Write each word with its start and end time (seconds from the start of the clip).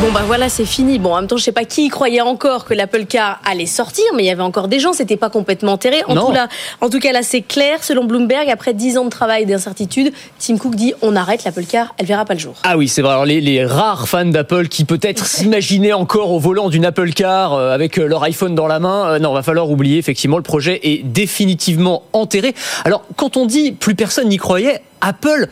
Bon 0.00 0.10
bah 0.12 0.22
voilà, 0.26 0.48
c'est 0.48 0.64
fini. 0.64 0.98
Bon, 0.98 1.12
en 1.12 1.16
même 1.16 1.26
temps, 1.26 1.36
je 1.36 1.42
sais 1.44 1.52
pas 1.52 1.64
qui 1.64 1.84
y 1.84 1.88
croyait 1.90 2.22
encore 2.22 2.64
que 2.64 2.72
l'Apple 2.72 3.04
Car 3.04 3.38
allait 3.44 3.66
sortir, 3.66 4.04
mais 4.16 4.22
il 4.22 4.26
y 4.26 4.30
avait 4.30 4.42
encore 4.42 4.66
des 4.66 4.80
gens, 4.80 4.94
c'était 4.94 5.18
pas 5.18 5.28
complètement 5.28 5.72
enterré. 5.72 6.02
En 6.08 6.14
Non. 6.14 6.26
tout, 6.26 6.32
là, 6.32 6.48
en 6.80 6.88
tout 6.88 7.00
cas, 7.00 7.12
là, 7.12 7.20
c'est 7.22 7.42
clair. 7.42 7.84
Selon 7.84 8.04
Bloomberg, 8.04 8.48
après 8.48 8.72
10 8.72 8.96
ans 8.96 9.04
de 9.04 9.10
travail 9.10 9.42
et 9.42 9.46
d'incertitude, 9.46 10.10
Tim 10.38 10.56
Cook 10.56 10.74
dit 10.74 10.94
on 11.02 11.16
arrête 11.16 11.44
l'Apple 11.44 11.64
Car, 11.64 11.94
elle 11.98 12.06
verra 12.06 12.24
pas 12.24 12.32
le 12.32 12.40
jour. 12.40 12.54
Ah 12.62 12.78
oui, 12.78 12.88
c'est 12.88 13.02
vrai. 13.02 13.12
Alors 13.12 13.26
les, 13.26 13.42
les 13.42 13.62
rares 13.66 14.08
fans 14.08 14.24
d'Apple 14.24 14.68
qui 14.68 14.86
peut-être 14.86 15.26
s'imaginaient 15.26 15.92
encore 15.92 16.32
au 16.32 16.38
volant 16.38 16.70
d'une 16.70 16.86
Apple 16.86 17.10
Car 17.12 17.52
euh, 17.52 17.70
avec 17.74 17.98
euh, 17.98 18.06
leur 18.06 18.22
iPhone 18.22 18.54
dans 18.54 18.66
la 18.66 18.80
main, 18.80 19.06
euh, 19.12 19.18
non, 19.18 19.34
va 19.34 19.42
falloir 19.42 19.68
oublier. 19.70 19.98
Effectivement, 19.98 20.38
le 20.38 20.42
projet 20.42 20.80
est 20.82 21.02
définitivement 21.04 22.04
enterré. 22.14 22.54
Alors 22.86 23.02
quand 23.16 23.36
on 23.36 23.44
dit 23.44 23.72
plus 23.72 23.94
personne 23.94 24.28
n'y 24.30 24.38
croyait, 24.38 24.80
Apple 25.02 25.48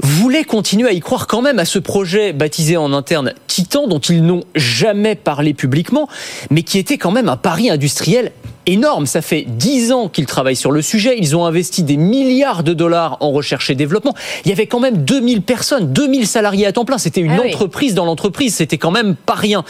voulait 0.00 0.44
continuer 0.44 0.88
à 0.88 0.92
y 0.92 1.00
croire 1.00 1.26
quand 1.26 1.42
même 1.42 1.58
à 1.58 1.64
ce 1.64 1.78
projet 1.78 2.32
baptisé 2.32 2.76
en 2.76 2.92
interne 2.92 3.32
Titan, 3.46 3.88
dont 3.88 3.98
ils 3.98 4.22
n'ont 4.22 4.44
jamais 4.54 5.14
parlé 5.14 5.54
publiquement, 5.54 6.08
mais 6.50 6.62
qui 6.62 6.78
était 6.78 6.98
quand 6.98 7.10
même 7.10 7.28
un 7.28 7.36
pari 7.36 7.70
industriel 7.70 8.32
énorme. 8.66 9.06
Ça 9.06 9.22
fait 9.22 9.44
10 9.48 9.92
ans 9.92 10.08
qu'ils 10.08 10.26
travaillent 10.26 10.54
sur 10.56 10.70
le 10.70 10.82
sujet. 10.82 11.16
Ils 11.18 11.34
ont 11.34 11.44
investi 11.46 11.82
des 11.82 11.96
milliards 11.96 12.62
de 12.62 12.74
dollars 12.74 13.16
en 13.20 13.30
recherche 13.32 13.70
et 13.70 13.74
développement. 13.74 14.14
Il 14.44 14.50
y 14.50 14.52
avait 14.52 14.66
quand 14.66 14.78
même 14.80 14.98
2000 14.98 15.42
personnes, 15.42 15.92
2000 15.92 16.26
salariés 16.26 16.66
à 16.66 16.72
temps 16.72 16.84
plein. 16.84 16.98
C'était 16.98 17.22
une 17.22 17.32
Ah 17.32 17.40
oui. 17.42 17.48
entreprise 17.48 17.94
dans 17.94 18.04
l'entreprise. 18.04 18.54
C'était 18.54 18.78
quand 18.78 18.90
même 18.90 19.16
pas 19.16 19.34
rien. 19.34 19.64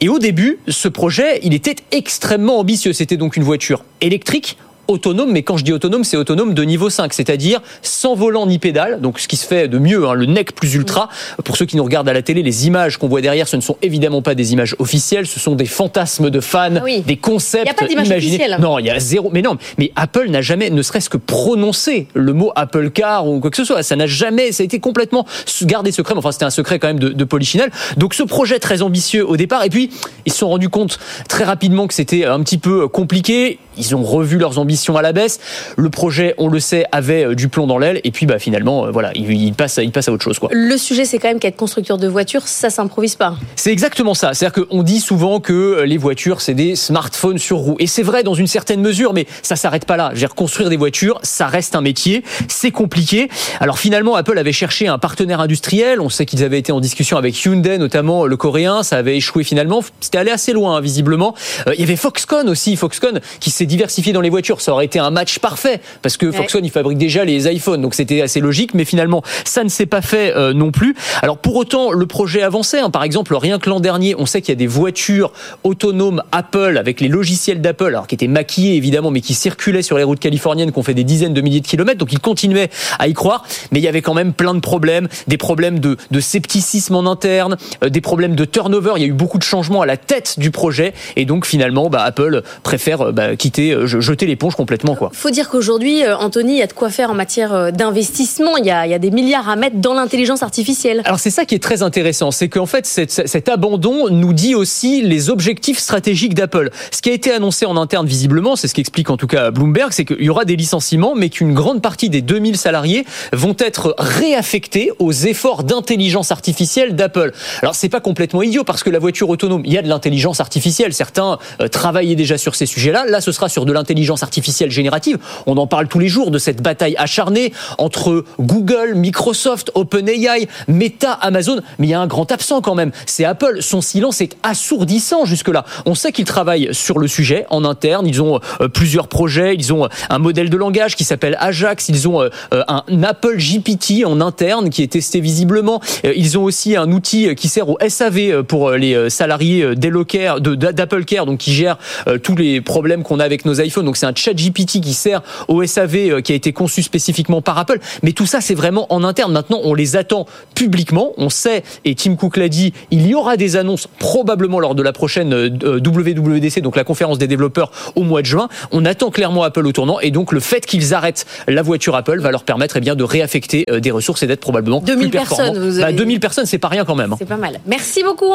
Et 0.00 0.08
au 0.08 0.18
début, 0.18 0.58
ce 0.68 0.88
projet, 0.88 1.40
il 1.42 1.54
était 1.54 1.76
extrêmement 1.90 2.58
ambitieux. 2.60 2.92
C'était 2.92 3.16
donc 3.16 3.36
une 3.36 3.42
voiture 3.42 3.84
électrique 4.00 4.56
autonome, 4.88 5.32
mais 5.32 5.42
quand 5.42 5.56
je 5.56 5.64
dis 5.64 5.72
autonome, 5.72 6.04
c'est 6.04 6.16
autonome 6.16 6.54
de 6.54 6.62
niveau 6.62 6.90
5, 6.90 7.12
c'est-à-dire 7.12 7.60
sans 7.82 8.14
volant 8.14 8.46
ni 8.46 8.58
pédale, 8.58 9.00
donc 9.00 9.18
ce 9.18 9.28
qui 9.28 9.36
se 9.36 9.46
fait 9.46 9.68
de 9.68 9.78
mieux, 9.78 10.06
hein, 10.08 10.14
le 10.14 10.26
NEC 10.26 10.52
plus 10.54 10.74
ultra. 10.74 11.08
Pour 11.44 11.56
ceux 11.56 11.66
qui 11.66 11.76
nous 11.76 11.84
regardent 11.84 12.08
à 12.08 12.12
la 12.12 12.22
télé, 12.22 12.42
les 12.42 12.66
images 12.66 12.96
qu'on 12.98 13.08
voit 13.08 13.20
derrière, 13.20 13.48
ce 13.48 13.56
ne 13.56 13.60
sont 13.62 13.76
évidemment 13.82 14.22
pas 14.22 14.34
des 14.34 14.52
images 14.52 14.76
officielles, 14.78 15.26
ce 15.26 15.40
sont 15.40 15.54
des 15.54 15.66
fantasmes 15.66 16.30
de 16.30 16.40
fans, 16.40 16.82
oui. 16.82 17.02
des 17.06 17.16
concepts 17.16 17.64
Il 17.64 17.68
y 17.68 17.70
a 17.70 17.74
pas 17.74 17.86
imaginés. 17.92 18.16
officielle. 18.16 18.56
Non, 18.60 18.78
il 18.78 18.86
y 18.86 18.90
a 18.90 18.98
zéro. 18.98 19.30
Mais 19.32 19.42
non, 19.42 19.56
mais 19.78 19.92
Apple 19.96 20.28
n'a 20.28 20.42
jamais, 20.42 20.70
ne 20.70 20.82
serait-ce 20.82 21.08
que 21.10 21.16
prononcé 21.16 22.06
le 22.14 22.32
mot 22.32 22.52
Apple 22.56 22.90
Car 22.90 23.26
ou 23.28 23.40
quoi 23.40 23.50
que 23.50 23.56
ce 23.56 23.64
soit. 23.64 23.82
Ça 23.82 23.96
n'a 23.96 24.06
jamais, 24.06 24.52
ça 24.52 24.62
a 24.62 24.64
été 24.64 24.80
complètement 24.80 25.26
gardé 25.62 25.92
secret. 25.92 26.14
Mais 26.14 26.18
Enfin, 26.18 26.32
c'était 26.32 26.44
un 26.44 26.50
secret 26.50 26.78
quand 26.78 26.88
même 26.88 26.98
de, 26.98 27.08
de 27.08 27.24
Polichinelle. 27.24 27.70
Donc, 27.96 28.14
ce 28.14 28.22
projet 28.22 28.58
très 28.58 28.82
ambitieux 28.82 29.26
au 29.28 29.36
départ. 29.36 29.64
Et 29.64 29.70
puis, 29.70 29.90
ils 30.26 30.32
se 30.32 30.38
sont 30.38 30.48
rendus 30.48 30.68
compte 30.68 30.98
très 31.28 31.44
rapidement 31.44 31.86
que 31.86 31.94
c'était 31.94 32.24
un 32.24 32.40
petit 32.42 32.58
peu 32.58 32.88
compliqué. 32.88 33.58
Ils 33.78 33.94
ont 33.94 34.02
revu 34.02 34.38
leurs 34.38 34.58
ambitions 34.58 34.75
à 34.96 35.02
la 35.02 35.12
baisse. 35.12 35.40
Le 35.76 35.90
projet, 35.90 36.34
on 36.38 36.48
le 36.48 36.60
sait, 36.60 36.84
avait 36.92 37.24
euh, 37.24 37.34
du 37.34 37.48
plomb 37.48 37.66
dans 37.66 37.78
l'aile. 37.78 38.00
Et 38.04 38.10
puis, 38.10 38.26
bah, 38.26 38.38
finalement, 38.38 38.86
euh, 38.86 38.90
voilà, 38.90 39.10
il, 39.14 39.30
il 39.30 39.54
passe, 39.54 39.78
il 39.82 39.90
passe 39.90 40.08
à 40.08 40.12
autre 40.12 40.24
chose, 40.24 40.38
quoi. 40.38 40.48
Le 40.52 40.76
sujet, 40.76 41.04
c'est 41.04 41.18
quand 41.18 41.28
même 41.28 41.38
qu'être 41.38 41.56
constructeur 41.56 41.98
de 41.98 42.08
voitures, 42.08 42.46
ça 42.46 42.70
s'improvise 42.70 43.16
pas. 43.16 43.36
C'est 43.56 43.72
exactement 43.72 44.14
ça. 44.14 44.34
C'est-à-dire 44.34 44.64
qu'on 44.66 44.82
dit 44.82 45.00
souvent 45.00 45.40
que 45.40 45.52
euh, 45.52 45.86
les 45.86 45.96
voitures, 45.96 46.40
c'est 46.40 46.54
des 46.54 46.76
smartphones 46.76 47.38
sur 47.38 47.58
roues. 47.58 47.76
Et 47.78 47.86
c'est 47.86 48.02
vrai 48.02 48.22
dans 48.22 48.34
une 48.34 48.46
certaine 48.46 48.80
mesure, 48.80 49.12
mais 49.12 49.26
ça 49.42 49.56
s'arrête 49.56 49.84
pas 49.84 49.96
là. 49.96 50.08
Je 50.10 50.14
veux 50.14 50.20
dire, 50.20 50.34
construire 50.34 50.70
des 50.70 50.76
voitures, 50.76 51.18
ça 51.22 51.46
reste 51.46 51.74
un 51.74 51.80
métier. 51.80 52.22
C'est 52.48 52.70
compliqué. 52.70 53.28
Alors 53.60 53.78
finalement, 53.78 54.14
Apple 54.14 54.38
avait 54.38 54.52
cherché 54.52 54.88
un 54.88 54.98
partenaire 54.98 55.40
industriel. 55.40 56.00
On 56.00 56.08
sait 56.08 56.26
qu'ils 56.26 56.44
avaient 56.44 56.58
été 56.58 56.72
en 56.72 56.80
discussion 56.80 57.16
avec 57.16 57.44
Hyundai, 57.44 57.78
notamment 57.78 58.26
le 58.26 58.36
coréen. 58.36 58.82
Ça 58.82 58.96
avait 58.96 59.16
échoué 59.16 59.44
finalement. 59.44 59.80
C'était 60.00 60.18
allé 60.18 60.30
assez 60.30 60.52
loin, 60.52 60.76
hein, 60.76 60.80
visiblement. 60.80 61.34
Il 61.72 61.80
y 61.80 61.82
avait 61.82 61.96
Foxconn 61.96 62.48
aussi. 62.48 62.76
Foxconn 62.76 63.20
qui 63.40 63.50
s'est 63.50 63.66
diversifié 63.66 64.12
dans 64.12 64.20
les 64.20 64.30
voitures. 64.30 64.60
Ça 64.66 64.72
aurait 64.72 64.86
été 64.86 64.98
un 64.98 65.10
match 65.10 65.38
parfait. 65.38 65.80
Parce 66.02 66.16
que 66.16 66.32
Foxconn, 66.32 66.64
il 66.64 66.72
fabrique 66.72 66.98
déjà 66.98 67.24
les 67.24 67.46
iPhones. 67.46 67.82
Donc 67.82 67.94
c'était 67.94 68.20
assez 68.20 68.40
logique. 68.40 68.74
Mais 68.74 68.84
finalement, 68.84 69.22
ça 69.44 69.62
ne 69.62 69.68
s'est 69.68 69.86
pas 69.86 70.02
fait 70.02 70.34
euh, 70.34 70.52
non 70.52 70.72
plus. 70.72 70.96
Alors 71.22 71.38
pour 71.38 71.54
autant, 71.54 71.92
le 71.92 72.04
projet 72.06 72.42
avançait. 72.42 72.80
hein. 72.80 72.90
Par 72.90 73.04
exemple, 73.04 73.32
rien 73.36 73.60
que 73.60 73.70
l'an 73.70 73.78
dernier, 73.78 74.16
on 74.18 74.26
sait 74.26 74.40
qu'il 74.40 74.48
y 74.48 74.56
a 74.56 74.58
des 74.58 74.66
voitures 74.66 75.32
autonomes 75.62 76.20
Apple 76.32 76.78
avec 76.78 77.00
les 77.00 77.06
logiciels 77.06 77.60
d'Apple, 77.60 77.84
alors 77.86 78.08
qui 78.08 78.16
étaient 78.16 78.26
maquillés 78.26 78.74
évidemment, 78.74 79.12
mais 79.12 79.20
qui 79.20 79.34
circulaient 79.34 79.82
sur 79.82 79.98
les 79.98 80.02
routes 80.02 80.18
californiennes, 80.18 80.72
qui 80.72 80.78
ont 80.80 80.82
fait 80.82 80.94
des 80.94 81.04
dizaines 81.04 81.32
de 81.32 81.40
milliers 81.40 81.60
de 81.60 81.66
kilomètres. 81.68 81.98
Donc 81.98 82.12
ils 82.12 82.18
continuaient 82.18 82.70
à 82.98 83.06
y 83.06 83.14
croire, 83.14 83.44
mais 83.70 83.78
il 83.78 83.84
y 83.84 83.88
avait 83.88 84.02
quand 84.02 84.14
même 84.14 84.32
plein 84.32 84.54
de 84.54 84.58
problèmes, 84.58 85.06
des 85.28 85.36
problèmes 85.36 85.78
de, 85.78 85.96
de 86.10 86.18
scepticisme 86.20 86.96
en 86.96 87.08
interne, 87.08 87.56
euh, 87.84 87.88
des 87.88 88.00
problèmes 88.00 88.34
de 88.34 88.44
turnover. 88.44 88.94
Il 88.96 89.02
y 89.02 89.04
a 89.04 89.08
eu 89.08 89.12
beaucoup 89.12 89.38
de 89.38 89.44
changements 89.44 89.82
à 89.82 89.86
la 89.86 89.96
tête 89.96 90.40
du 90.40 90.50
projet, 90.50 90.92
et 91.14 91.24
donc 91.24 91.46
finalement, 91.46 91.88
bah, 91.88 92.02
Apple 92.02 92.42
préfère 92.64 93.00
euh, 93.00 93.12
bah, 93.12 93.36
quitter, 93.36 93.70
euh, 93.70 93.86
jeter 93.86 94.26
l'éponge 94.26 94.55
complètement, 94.56 94.94
quoi. 94.96 95.10
Faut 95.12 95.30
dire 95.30 95.48
qu'aujourd'hui, 95.48 96.02
euh, 96.04 96.16
Anthony, 96.16 96.54
il 96.54 96.58
y 96.58 96.62
a 96.62 96.66
de 96.66 96.72
quoi 96.72 96.90
faire 96.90 97.10
en 97.10 97.14
matière 97.14 97.52
euh, 97.54 97.70
d'investissement. 97.70 98.56
Il 98.56 98.64
y 98.66 98.70
a, 98.70 98.86
il 98.86 98.90
y 98.90 98.94
a 98.94 98.98
des 98.98 99.10
milliards 99.10 99.48
à 99.48 99.56
mettre 99.56 99.76
dans 99.76 99.94
l'intelligence 99.94 100.42
artificielle. 100.42 101.02
Alors 101.04 101.20
c'est 101.20 101.30
ça 101.30 101.44
qui 101.44 101.54
est 101.54 101.62
très 101.62 101.82
intéressant, 101.82 102.30
c'est 102.30 102.48
qu'en 102.48 102.66
fait 102.66 102.86
cette- 102.86 103.26
cet 103.28 103.48
abandon 103.48 104.08
nous 104.10 104.32
dit 104.32 104.54
aussi 104.54 105.02
les 105.02 105.30
objectifs 105.30 105.78
stratégiques 105.78 106.34
d'Apple. 106.34 106.70
Ce 106.90 107.02
qui 107.02 107.10
a 107.10 107.12
été 107.12 107.30
annoncé 107.32 107.66
en 107.66 107.76
interne 107.76 108.06
visiblement, 108.06 108.56
c'est 108.56 108.68
ce 108.68 108.74
qu'explique 108.74 109.10
en 109.10 109.16
tout 109.16 109.26
cas 109.26 109.50
Bloomberg, 109.50 109.92
c'est 109.92 110.04
qu'il 110.04 110.22
y 110.22 110.30
aura 110.30 110.44
des 110.44 110.56
licenciements, 110.56 111.14
mais 111.14 111.28
qu'une 111.28 111.52
grande 111.54 111.82
partie 111.82 112.08
des 112.10 112.22
2000 112.22 112.56
salariés 112.56 113.04
vont 113.32 113.54
être 113.58 113.94
réaffectés 113.98 114.90
aux 114.98 115.12
efforts 115.12 115.64
d'intelligence 115.64 116.32
artificielle 116.32 116.96
d'Apple. 116.96 117.32
Alors 117.62 117.74
c'est 117.74 117.88
pas 117.88 118.00
complètement 118.00 118.42
idiot 118.42 118.64
parce 118.64 118.82
que 118.82 118.90
la 118.90 118.98
voiture 118.98 119.28
autonome, 119.28 119.62
il 119.64 119.72
y 119.72 119.78
a 119.78 119.82
de 119.82 119.88
l'intelligence 119.88 120.40
artificielle. 120.40 120.92
Certains 120.94 121.38
euh, 121.60 121.68
travaillaient 121.68 122.14
déjà 122.14 122.38
sur 122.38 122.54
ces 122.54 122.66
sujets-là. 122.66 123.04
Là, 123.06 123.20
ce 123.20 123.32
sera 123.32 123.48
sur 123.48 123.64
de 123.66 123.72
l'intelligence 123.72 124.22
artificielle 124.22 124.45
générative. 124.68 125.18
On 125.46 125.56
en 125.56 125.66
parle 125.66 125.88
tous 125.88 125.98
les 125.98 126.08
jours 126.08 126.30
de 126.30 126.38
cette 126.38 126.62
bataille 126.62 126.96
acharnée 126.98 127.52
entre 127.78 128.24
Google, 128.38 128.94
Microsoft, 128.94 129.70
OpenAI, 129.74 130.48
Meta, 130.68 131.12
Amazon. 131.12 131.60
Mais 131.78 131.86
il 131.86 131.90
y 131.90 131.94
a 131.94 132.00
un 132.00 132.06
grand 132.06 132.30
absent 132.32 132.60
quand 132.60 132.74
même. 132.74 132.92
C'est 133.06 133.24
Apple. 133.24 133.58
Son 133.60 133.80
silence 133.80 134.20
est 134.20 134.36
assourdissant 134.42 135.24
jusque-là. 135.24 135.64
On 135.84 135.94
sait 135.94 136.12
qu'ils 136.12 136.24
travaillent 136.24 136.70
sur 136.72 136.98
le 136.98 137.08
sujet 137.08 137.46
en 137.50 137.64
interne. 137.64 138.06
Ils 138.06 138.22
ont 138.22 138.40
euh, 138.60 138.68
plusieurs 138.68 139.08
projets. 139.08 139.54
Ils 139.54 139.72
ont 139.72 139.84
euh, 139.84 139.88
un 140.10 140.18
modèle 140.18 140.50
de 140.50 140.56
langage 140.56 140.96
qui 140.96 141.04
s'appelle 141.04 141.36
Ajax. 141.40 141.88
Ils 141.88 142.08
ont 142.08 142.22
euh, 142.22 142.30
un 142.52 143.02
Apple 143.02 143.36
GPT 143.36 144.04
en 144.04 144.20
interne 144.20 144.70
qui 144.70 144.82
est 144.82 144.92
testé 144.92 145.20
visiblement. 145.20 145.80
Ils 146.04 146.38
ont 146.38 146.44
aussi 146.44 146.76
un 146.76 146.90
outil 146.92 147.34
qui 147.34 147.48
sert 147.48 147.68
au 147.68 147.78
SAV 147.86 148.42
pour 148.44 148.72
les 148.72 149.10
salariés 149.10 149.74
d'Apple 149.76 151.04
Care, 151.04 151.26
donc 151.26 151.38
qui 151.38 151.52
gère 151.52 151.78
tous 152.22 152.36
les 152.36 152.60
problèmes 152.60 153.02
qu'on 153.02 153.20
a 153.20 153.24
avec 153.24 153.44
nos 153.44 153.54
iPhones. 153.60 153.84
Donc 153.84 153.96
c'est 153.96 154.06
un 154.06 154.14
chat 154.14 154.34
GPT 154.36 154.80
qui 154.80 154.92
sert 154.94 155.22
au 155.48 155.64
SAV 155.64 155.96
euh, 155.96 156.20
qui 156.20 156.32
a 156.32 156.34
été 156.34 156.52
conçu 156.52 156.82
spécifiquement 156.82 157.40
par 157.42 157.58
Apple. 157.58 157.78
Mais 158.02 158.12
tout 158.12 158.26
ça, 158.26 158.40
c'est 158.40 158.54
vraiment 158.54 158.86
en 158.92 159.02
interne. 159.04 159.32
Maintenant, 159.32 159.60
on 159.64 159.74
les 159.74 159.96
attend 159.96 160.26
publiquement. 160.54 161.12
On 161.16 161.28
sait, 161.30 161.62
et 161.84 161.94
Tim 161.94 162.16
Cook 162.16 162.36
l'a 162.36 162.48
dit, 162.48 162.72
il 162.90 163.06
y 163.06 163.14
aura 163.14 163.36
des 163.36 163.56
annonces 163.56 163.88
probablement 163.98 164.60
lors 164.60 164.74
de 164.74 164.82
la 164.82 164.92
prochaine 164.92 165.32
euh, 165.32 165.80
WWDC, 165.84 166.60
donc 166.60 166.76
la 166.76 166.84
conférence 166.84 167.18
des 167.18 167.26
développeurs 167.26 167.70
au 167.94 168.02
mois 168.02 168.22
de 168.22 168.26
juin. 168.26 168.48
On 168.72 168.84
attend 168.84 169.10
clairement 169.10 169.42
Apple 169.42 169.66
au 169.66 169.72
tournant. 169.72 169.98
Et 170.00 170.10
donc 170.10 170.32
le 170.32 170.40
fait 170.40 170.64
qu'ils 170.66 170.94
arrêtent 170.94 171.26
la 171.48 171.62
voiture 171.62 171.94
Apple 171.96 172.20
va 172.20 172.30
leur 172.30 172.44
permettre 172.44 172.76
eh 172.76 172.80
bien, 172.80 172.94
de 172.94 173.04
réaffecter 173.04 173.64
euh, 173.70 173.80
des 173.80 173.90
ressources 173.90 174.22
et 174.22 174.26
d'être 174.26 174.40
probablement 174.40 174.80
2000 174.80 175.08
plus 175.08 175.10
performants. 175.10 175.44
personnes, 175.52 175.70
vous 175.70 175.80
Bah, 175.80 175.86
avez- 175.86 175.96
2000 175.96 176.20
personnes, 176.20 176.46
c'est 176.46 176.58
pas 176.58 176.68
rien 176.68 176.84
quand 176.84 176.94
même. 176.94 177.12
hein. 177.12 177.16
C'est 177.18 177.26
pas 177.28 177.36
mal. 177.36 177.60
Merci 177.66 178.02
beaucoup. 178.02 178.34